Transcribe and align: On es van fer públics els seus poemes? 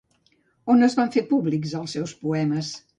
On 0.75 0.87
es 0.89 0.97
van 1.01 1.13
fer 1.17 1.25
públics 1.35 1.77
els 1.85 1.97
seus 1.99 2.19
poemes? 2.27 2.77